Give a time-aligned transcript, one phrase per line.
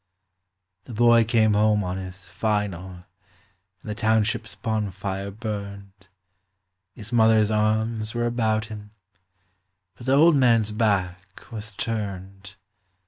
[0.85, 3.05] The boy came home on his "final", and
[3.83, 6.07] the township's bonfire burned.
[6.95, 8.89] His mother's arms were about him;
[9.95, 12.55] but the old man's back was turned.